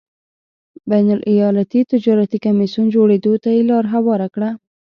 بین 0.89 1.07
الایالتي 1.15 1.79
تجارتي 1.91 2.37
کمېسیون 2.45 2.87
جوړېدو 2.95 3.33
ته 3.43 3.49
یې 3.55 3.61
لار 3.71 3.85
هواره 3.93 4.27
کړه. 4.33 4.49